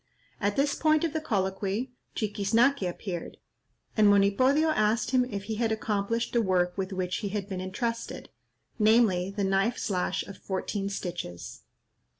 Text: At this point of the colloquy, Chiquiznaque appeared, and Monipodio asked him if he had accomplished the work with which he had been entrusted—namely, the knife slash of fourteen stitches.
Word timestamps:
At 0.39 0.55
this 0.55 0.73
point 0.73 1.03
of 1.03 1.13
the 1.13 1.21
colloquy, 1.21 1.91
Chiquiznaque 2.15 2.81
appeared, 2.89 3.37
and 3.95 4.07
Monipodio 4.07 4.69
asked 4.69 5.11
him 5.11 5.23
if 5.25 5.43
he 5.43 5.57
had 5.57 5.71
accomplished 5.71 6.33
the 6.33 6.41
work 6.41 6.75
with 6.75 6.91
which 6.91 7.17
he 7.17 7.29
had 7.29 7.47
been 7.47 7.61
entrusted—namely, 7.61 9.29
the 9.29 9.43
knife 9.43 9.77
slash 9.77 10.23
of 10.25 10.39
fourteen 10.39 10.89
stitches. 10.89 11.61